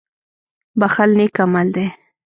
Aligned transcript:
•بښل 0.79 1.09
نېک 1.17 1.35
عمل 1.43 1.67
دی. 1.75 1.87